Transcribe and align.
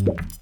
you 0.00 0.39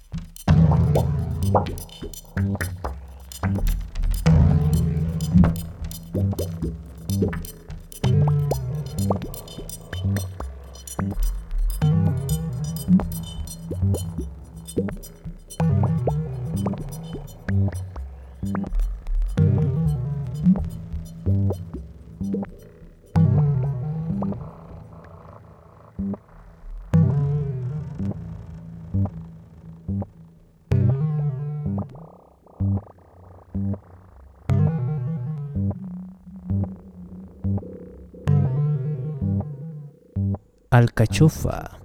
Alcachofa 40.79 41.77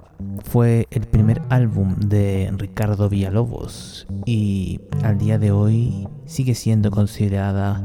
fue 0.45 0.87
el 0.93 1.09
primer 1.09 1.43
álbum 1.49 1.97
de 1.97 2.49
Ricardo 2.57 3.09
Villalobos 3.09 4.07
y 4.25 4.81
al 5.03 5.19
día 5.19 5.37
de 5.37 5.51
hoy 5.51 6.07
sigue 6.27 6.55
siendo 6.55 6.93
considerada 6.93 7.83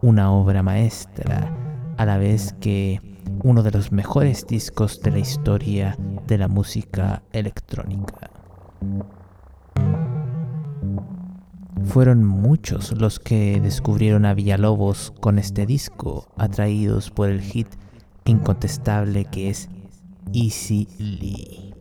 una 0.00 0.32
obra 0.32 0.62
maestra, 0.62 1.54
a 1.98 2.06
la 2.06 2.16
vez 2.16 2.54
que 2.58 3.02
uno 3.44 3.62
de 3.62 3.70
los 3.70 3.92
mejores 3.92 4.46
discos 4.46 5.02
de 5.02 5.10
la 5.10 5.18
historia 5.18 5.98
de 6.26 6.38
la 6.38 6.48
música 6.48 7.22
electrónica. 7.32 8.30
Fueron 11.84 12.24
muchos 12.24 12.92
los 12.92 13.20
que 13.20 13.60
descubrieron 13.60 14.24
a 14.24 14.32
Villalobos 14.32 15.12
con 15.20 15.38
este 15.38 15.66
disco, 15.66 16.28
atraídos 16.38 17.10
por 17.10 17.28
el 17.28 17.42
hit 17.42 17.68
incontestable 18.24 19.26
que 19.26 19.50
es 19.50 19.68
Easy 20.32 20.88
Lee. 20.98 21.74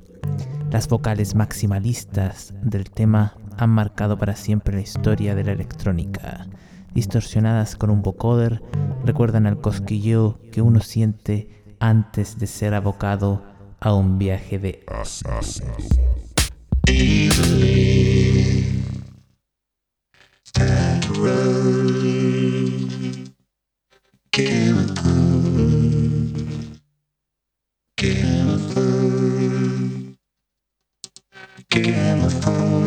Las 0.72 0.88
vocales 0.88 1.36
maximalistas 1.36 2.54
del 2.62 2.90
tema 2.90 3.36
han 3.58 3.70
marcado 3.70 4.18
para 4.18 4.36
siempre 4.36 4.75
la 4.75 4.82
historia 4.82 5.36
de 5.36 5.44
la 5.44 5.52
electrónica. 5.52 6.48
Distorsionadas 6.94 7.75
con 7.75 7.90
un 7.90 8.02
vocoder, 8.02 8.62
recuerdan 9.04 9.48
al 9.48 9.62
cosquilleo 9.62 10.40
que 10.52 10.62
uno 10.62 10.80
siente 10.82 11.64
antes 11.80 12.40
de 12.40 12.48
ser 12.48 12.74
abocado 12.74 13.44
a 13.80 13.94
un 13.94 14.18
viaje 14.18 14.60
de 14.60 14.86
Camouflage. 31.75 32.85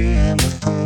in 0.00 0.36
the 0.38 0.79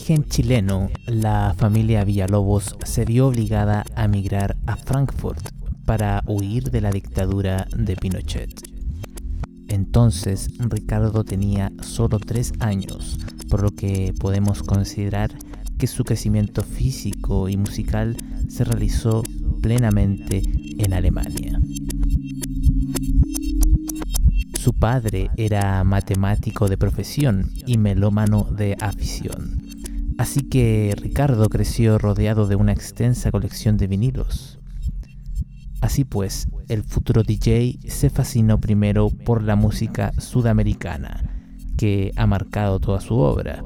origen 0.00 0.24
chileno, 0.24 0.88
la 1.04 1.54
familia 1.58 2.04
Villalobos 2.04 2.74
se 2.86 3.04
vio 3.04 3.26
obligada 3.26 3.84
a 3.94 4.06
emigrar 4.06 4.56
a 4.66 4.76
Frankfurt 4.76 5.50
para 5.84 6.22
huir 6.26 6.70
de 6.70 6.80
la 6.80 6.90
dictadura 6.90 7.66
de 7.76 7.96
Pinochet. 7.96 8.62
Entonces 9.68 10.48
Ricardo 10.58 11.22
tenía 11.22 11.70
solo 11.82 12.18
tres 12.18 12.54
años, 12.60 13.18
por 13.50 13.62
lo 13.62 13.72
que 13.72 14.14
podemos 14.18 14.62
considerar 14.62 15.36
que 15.76 15.86
su 15.86 16.04
crecimiento 16.04 16.62
físico 16.62 17.50
y 17.50 17.58
musical 17.58 18.16
se 18.48 18.64
realizó 18.64 19.22
plenamente 19.60 20.42
en 20.78 20.94
Alemania. 20.94 21.60
Su 24.58 24.72
padre 24.72 25.28
era 25.36 25.84
matemático 25.84 26.68
de 26.68 26.78
profesión 26.78 27.50
y 27.66 27.76
melómano 27.76 28.44
de 28.44 28.78
afición. 28.80 29.59
Así 30.20 30.42
que 30.42 30.94
Ricardo 31.00 31.48
creció 31.48 31.96
rodeado 31.96 32.46
de 32.46 32.54
una 32.54 32.72
extensa 32.72 33.30
colección 33.30 33.78
de 33.78 33.86
vinilos. 33.86 34.58
Así 35.80 36.04
pues, 36.04 36.46
el 36.68 36.82
futuro 36.82 37.22
DJ 37.22 37.78
se 37.88 38.10
fascinó 38.10 38.60
primero 38.60 39.08
por 39.08 39.42
la 39.42 39.56
música 39.56 40.12
sudamericana, 40.20 41.24
que 41.78 42.12
ha 42.16 42.26
marcado 42.26 42.80
toda 42.80 43.00
su 43.00 43.14
obra, 43.14 43.64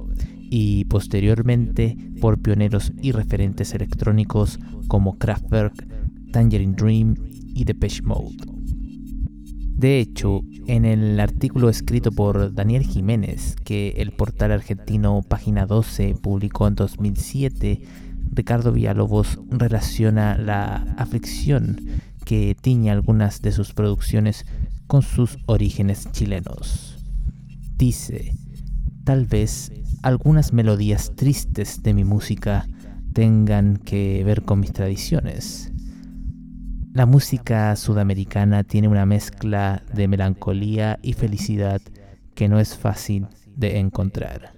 y 0.48 0.84
posteriormente 0.84 1.96
por 2.20 2.40
pioneros 2.40 2.92
y 3.02 3.10
referentes 3.10 3.74
electrónicos 3.74 4.60
como 4.86 5.18
Kraftwerk, 5.18 5.74
Tangerine 6.30 6.76
Dream 6.76 7.16
y 7.52 7.64
Depeche 7.64 8.02
Mode. 8.02 8.53
De 9.74 9.98
hecho, 9.98 10.42
en 10.66 10.84
el 10.84 11.18
artículo 11.18 11.68
escrito 11.68 12.12
por 12.12 12.54
Daniel 12.54 12.84
Jiménez, 12.84 13.56
que 13.64 13.94
el 13.98 14.12
portal 14.12 14.52
argentino 14.52 15.22
Página 15.22 15.66
12 15.66 16.14
publicó 16.22 16.68
en 16.68 16.76
2007, 16.76 17.82
Ricardo 18.32 18.72
Villalobos 18.72 19.40
relaciona 19.50 20.38
la 20.38 20.76
aflicción 20.96 21.80
que 22.24 22.56
tiñe 22.60 22.90
algunas 22.90 23.42
de 23.42 23.52
sus 23.52 23.74
producciones 23.74 24.46
con 24.86 25.02
sus 25.02 25.38
orígenes 25.46 26.10
chilenos. 26.12 26.96
Dice, 27.76 28.32
tal 29.04 29.26
vez 29.26 29.72
algunas 30.02 30.52
melodías 30.52 31.12
tristes 31.16 31.82
de 31.82 31.94
mi 31.94 32.04
música 32.04 32.68
tengan 33.12 33.76
que 33.76 34.22
ver 34.24 34.42
con 34.42 34.60
mis 34.60 34.72
tradiciones. 34.72 35.73
La 36.94 37.06
música 37.06 37.74
sudamericana 37.74 38.62
tiene 38.62 38.86
una 38.86 39.04
mezcla 39.04 39.82
de 39.92 40.06
melancolía 40.06 41.00
y 41.02 41.14
felicidad 41.14 41.82
que 42.36 42.48
no 42.48 42.60
es 42.60 42.78
fácil 42.78 43.26
de 43.56 43.80
encontrar. 43.80 44.52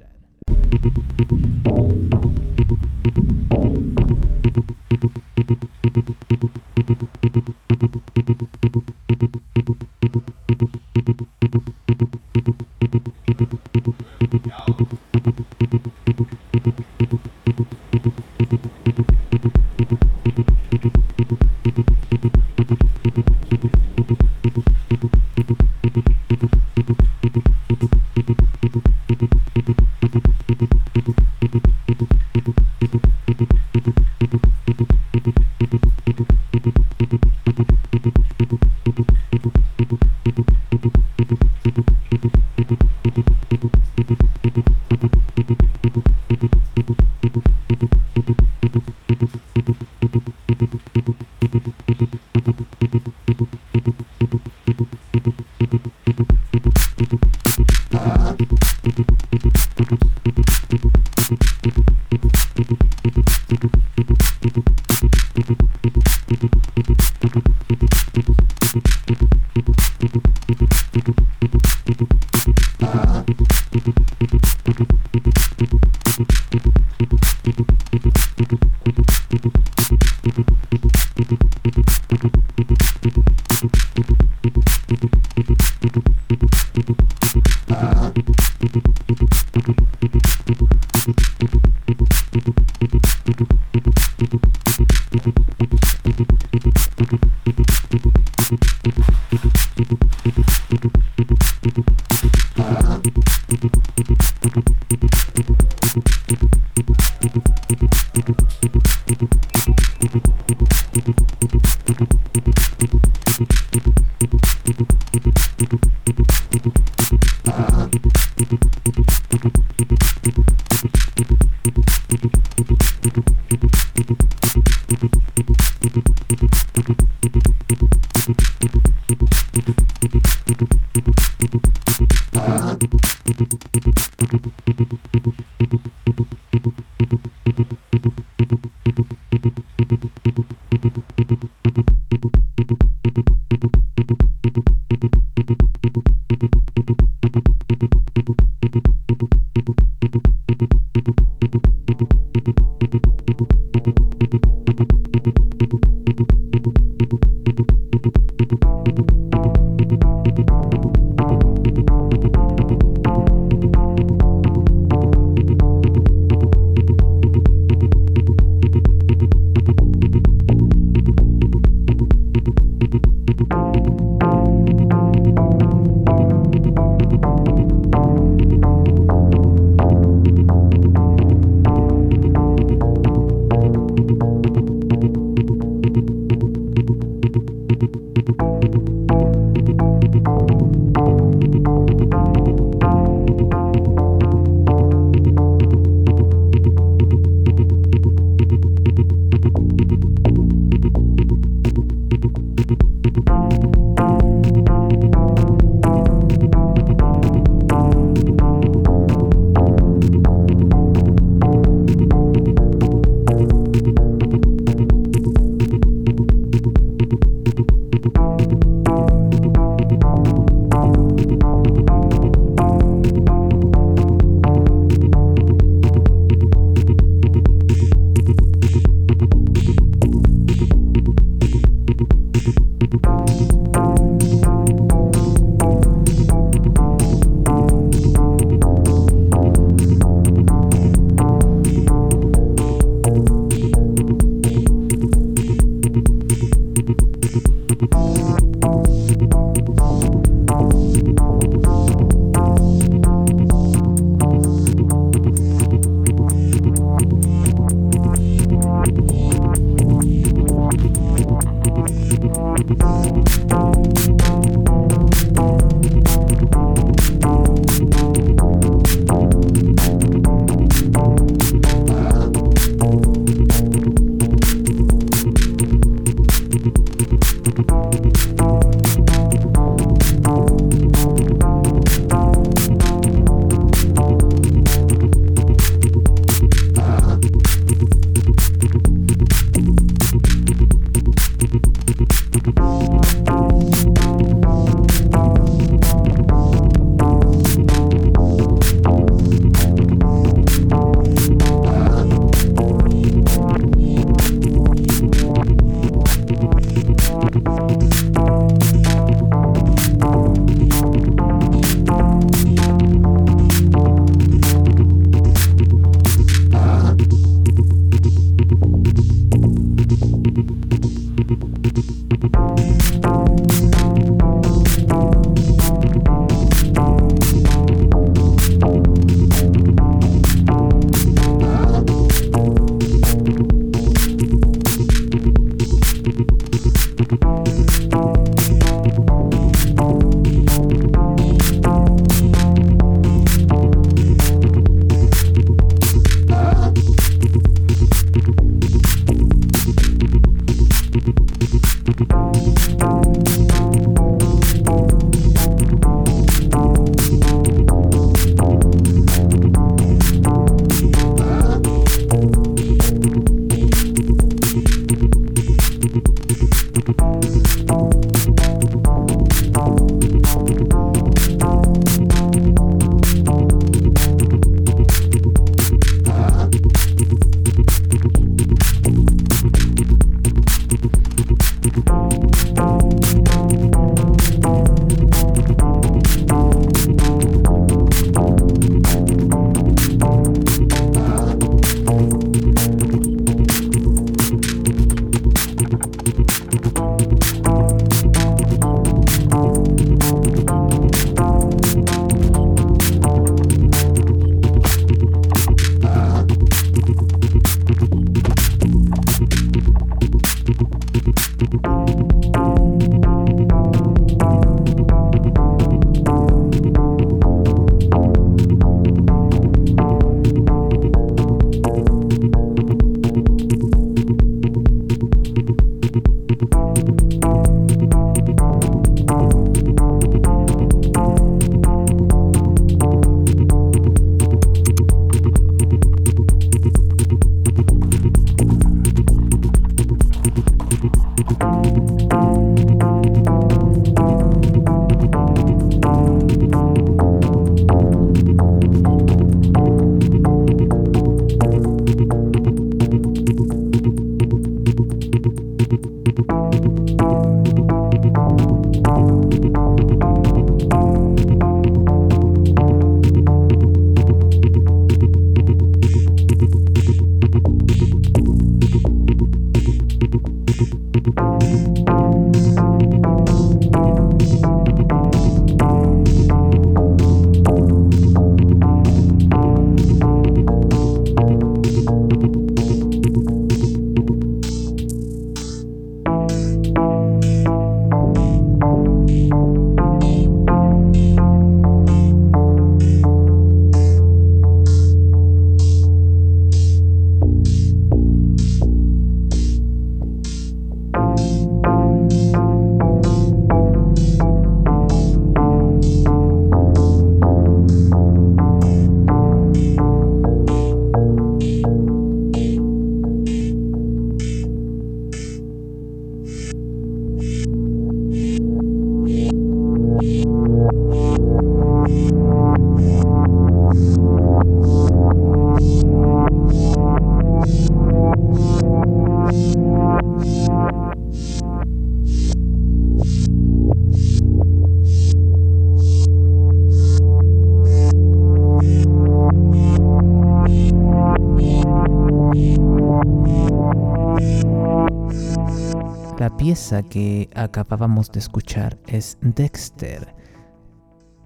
Que 546.88 547.28
acabábamos 547.34 548.10
de 548.10 548.18
escuchar 548.18 548.78
es 548.86 549.18
Dexter, 549.20 550.14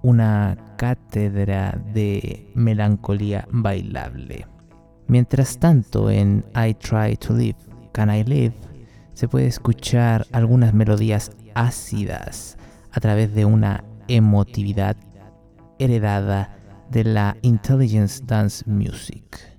una 0.02 0.56
cátedra 0.76 1.80
de 1.94 2.50
melancolía 2.56 3.46
bailable. 3.52 4.46
Mientras 5.06 5.58
tanto, 5.58 6.10
en 6.10 6.44
I 6.56 6.74
Try 6.74 7.16
to 7.16 7.34
Live, 7.34 7.58
Can 7.92 8.12
I 8.12 8.24
Live, 8.24 8.54
se 9.14 9.28
puede 9.28 9.46
escuchar 9.46 10.26
algunas 10.32 10.74
melodías 10.74 11.30
ácidas 11.54 12.58
a 12.90 12.98
través 12.98 13.32
de 13.32 13.44
una 13.44 13.84
emotividad 14.08 14.96
heredada 15.78 16.56
de 16.90 17.04
la 17.04 17.36
Intelligence 17.42 18.20
Dance 18.26 18.68
Music. 18.68 19.49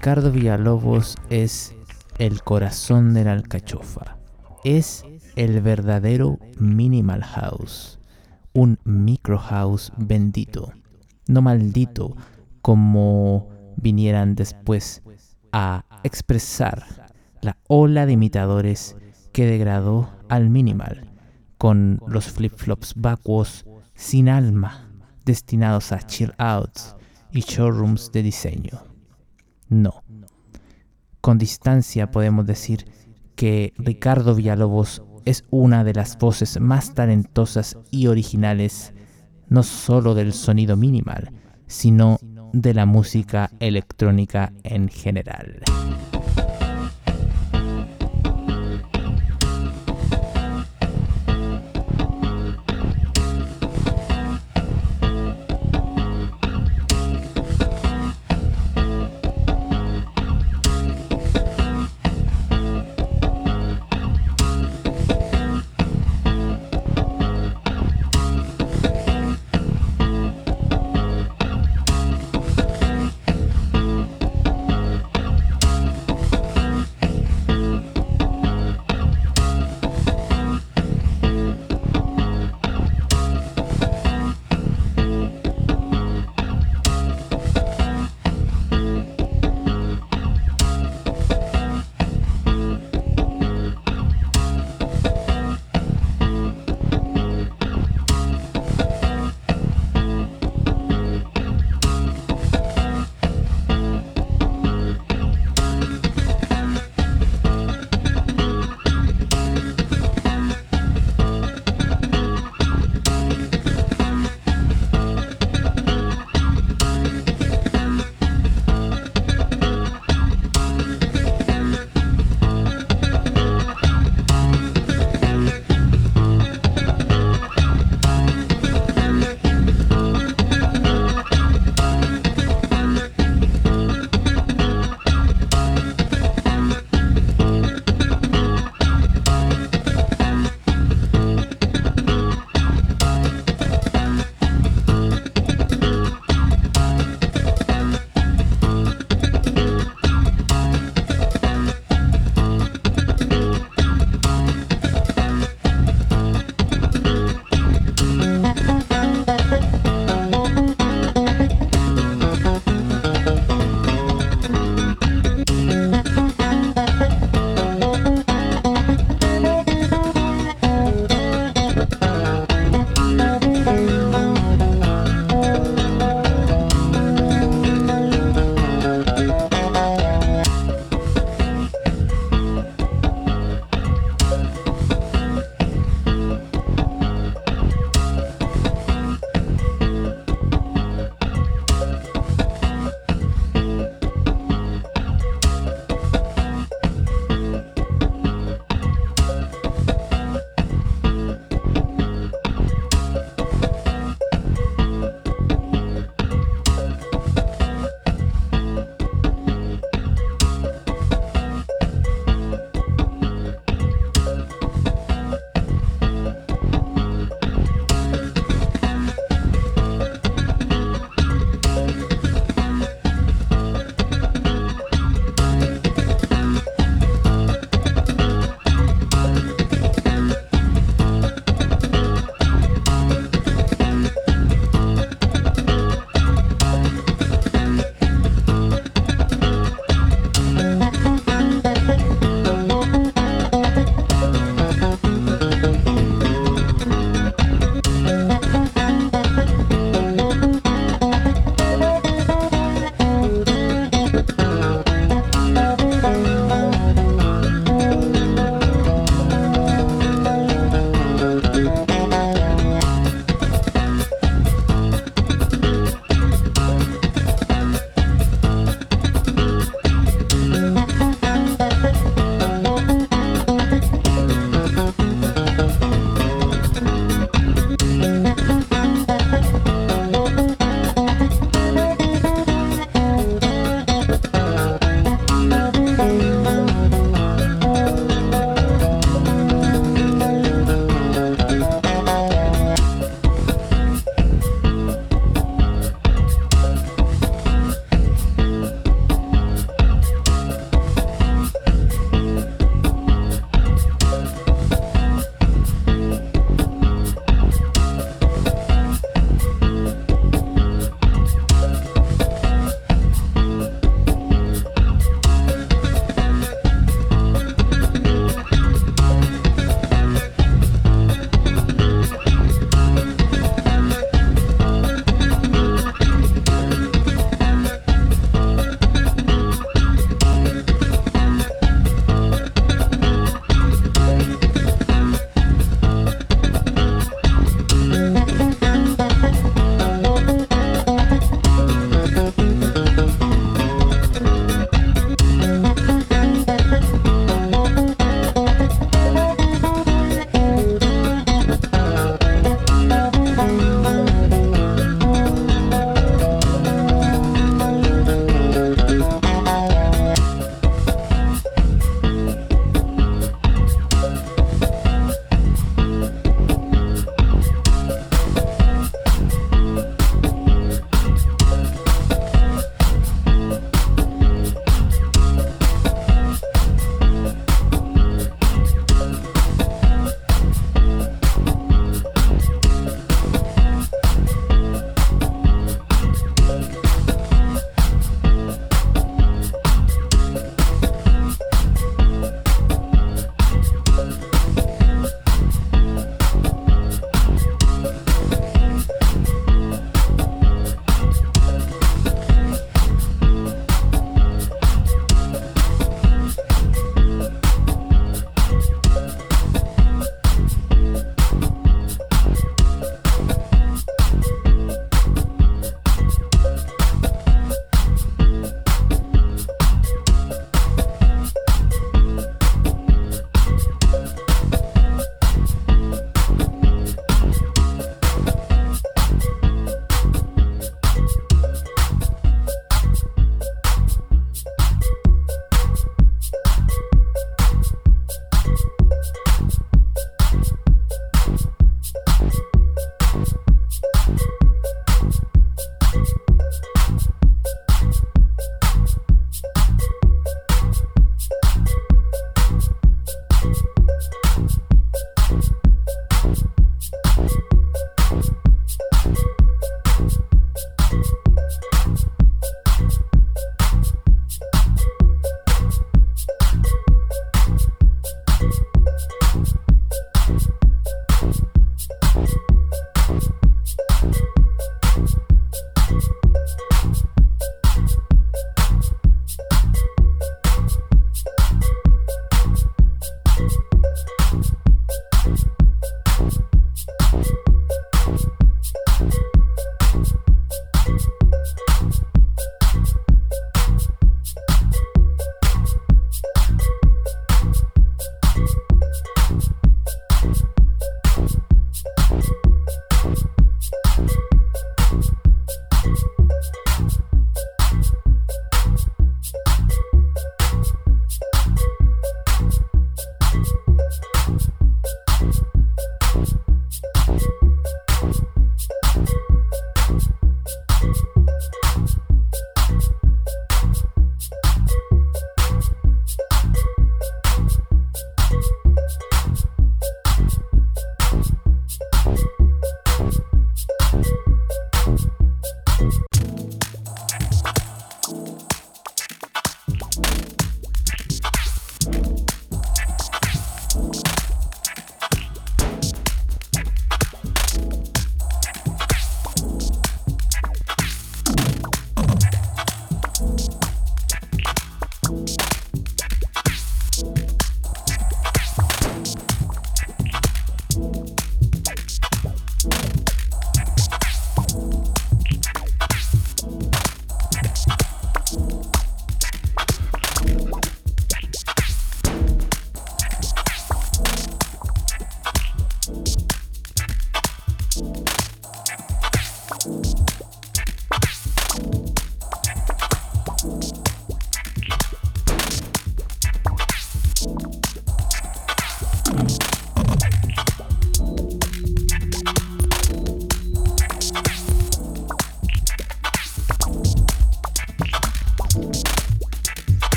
Ricardo 0.00 0.32
Villalobos 0.32 1.14
es 1.28 1.74
el 2.16 2.42
corazón 2.42 3.12
de 3.12 3.22
la 3.22 3.32
alcachofa. 3.32 4.16
Es 4.64 5.04
el 5.36 5.60
verdadero 5.60 6.38
minimal 6.58 7.22
house, 7.22 7.98
un 8.54 8.78
micro 8.84 9.36
house 9.36 9.92
bendito, 9.98 10.72
no 11.28 11.42
maldito 11.42 12.16
como 12.62 13.50
vinieran 13.76 14.36
después 14.36 15.02
a 15.52 15.84
expresar 16.02 17.10
la 17.42 17.58
ola 17.68 18.06
de 18.06 18.12
imitadores 18.12 18.96
que 19.34 19.44
degradó 19.44 20.08
al 20.30 20.48
minimal 20.48 21.12
con 21.58 22.00
los 22.06 22.32
flip-flops 22.32 22.94
vacuos 22.96 23.66
sin 23.94 24.30
alma 24.30 24.88
destinados 25.26 25.92
a 25.92 25.98
chill 25.98 26.32
outs 26.38 26.96
y 27.32 27.40
showrooms 27.40 28.10
de 28.12 28.22
diseño. 28.22 28.89
No. 29.70 30.02
Con 31.20 31.38
distancia 31.38 32.10
podemos 32.10 32.44
decir 32.44 32.84
que 33.36 33.72
Ricardo 33.78 34.34
Villalobos 34.34 35.02
es 35.24 35.44
una 35.50 35.84
de 35.84 35.94
las 35.94 36.18
voces 36.18 36.60
más 36.60 36.94
talentosas 36.94 37.78
y 37.90 38.08
originales, 38.08 38.92
no 39.48 39.62
solo 39.62 40.14
del 40.14 40.32
sonido 40.32 40.76
minimal, 40.76 41.32
sino 41.66 42.18
de 42.52 42.74
la 42.74 42.84
música 42.84 43.50
electrónica 43.60 44.52
en 44.64 44.88
general. 44.88 45.62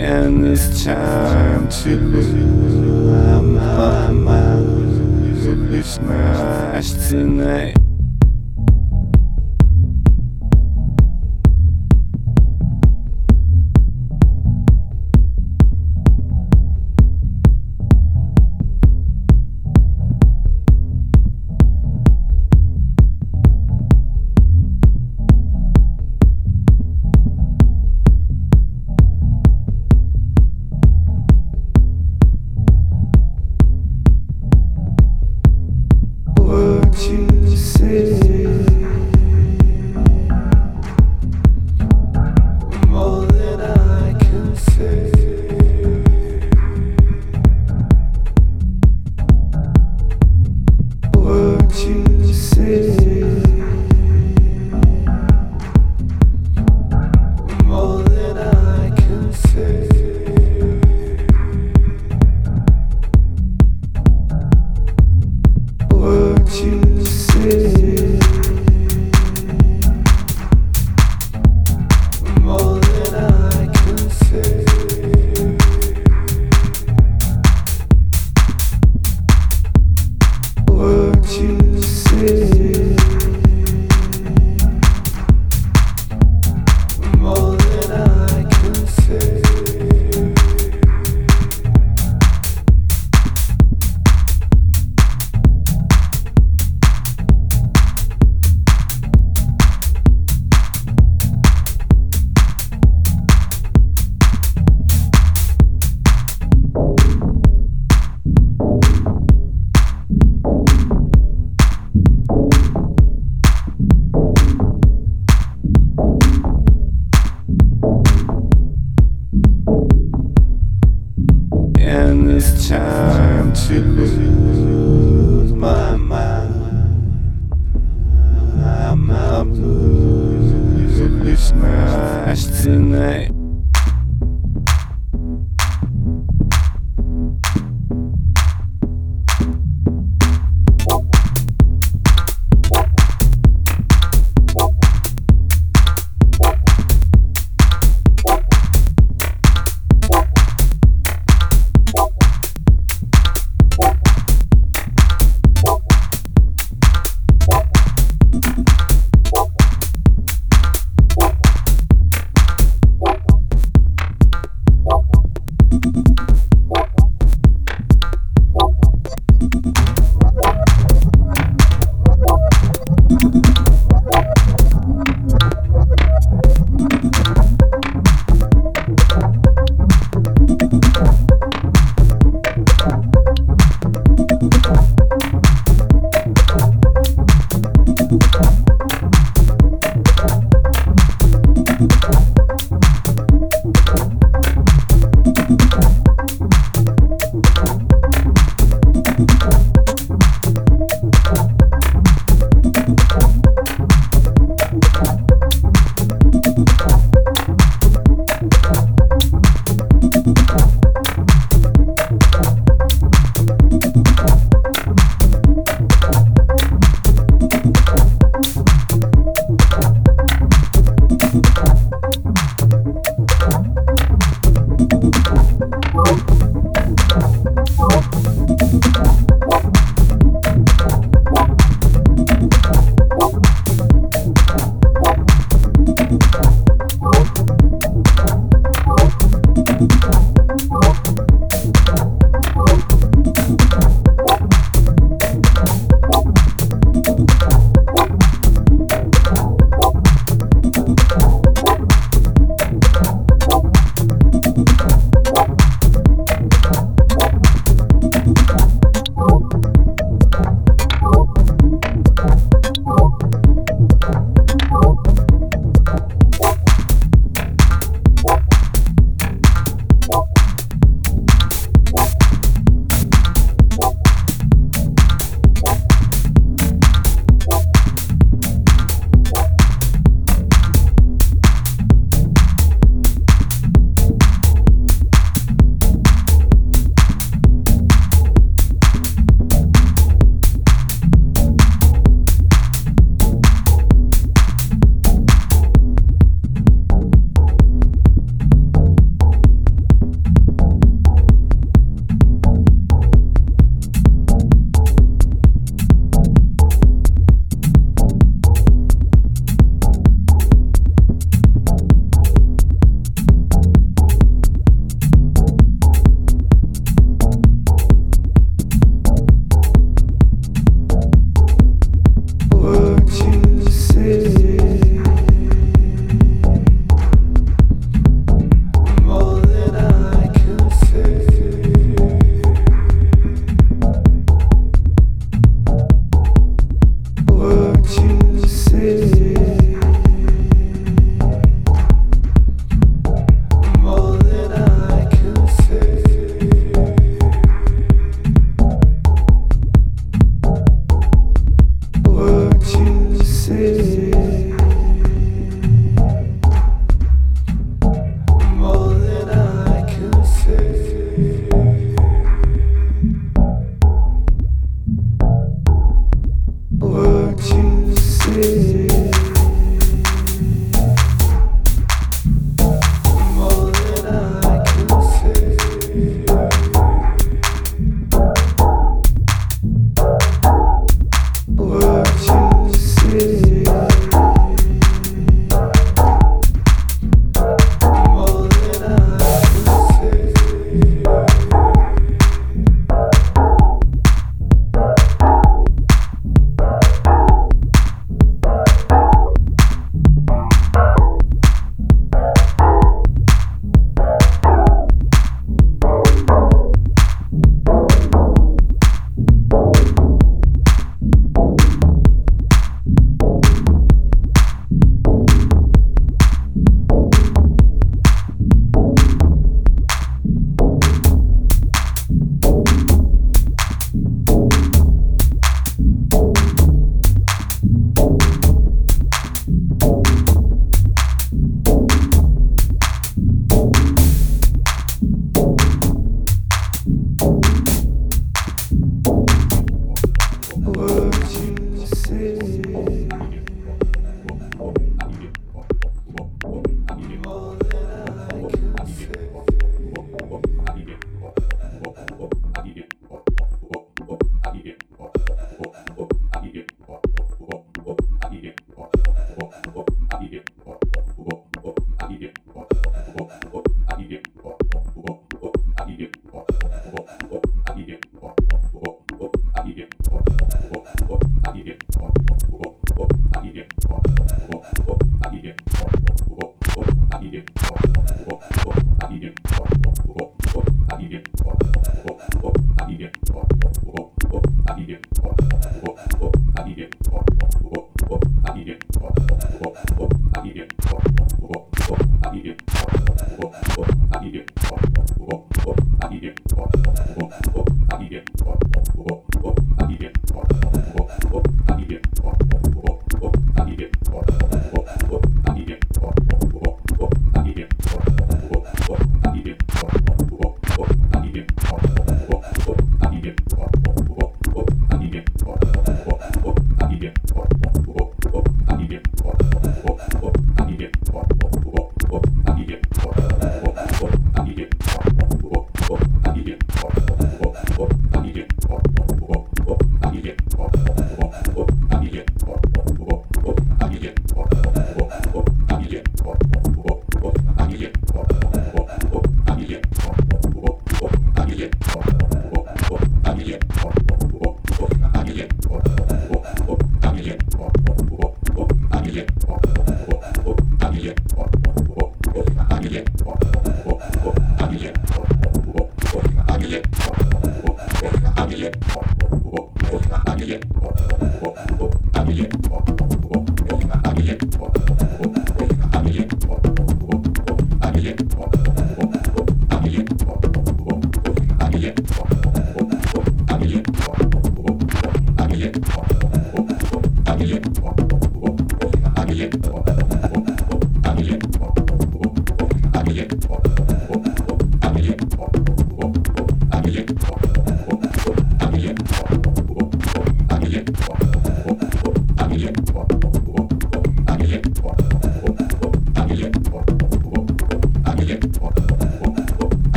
and 0.00 0.46
it's 0.46 0.84
time 0.84 1.68
to 1.68 1.96
lose 1.96 2.32
my 2.32 4.10
mind. 4.10 5.74
It's 5.74 5.88
smashed 5.96 7.10
tonight. 7.10 7.76